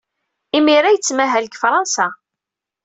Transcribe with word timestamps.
Imir-a, 0.57 0.89
yettmahal 0.93 1.45
deg 1.47 1.57
Fṛansa. 1.61 2.07